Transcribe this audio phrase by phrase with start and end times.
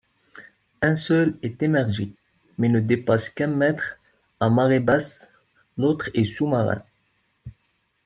[0.81, 2.11] Un seul est émergé
[2.57, 3.97] mais ne dépasse qu'un mètre
[4.39, 5.31] à marée-basse,
[5.77, 6.81] l'autre est sous-marin.